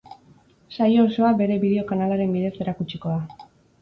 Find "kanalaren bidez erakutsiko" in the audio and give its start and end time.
1.91-3.13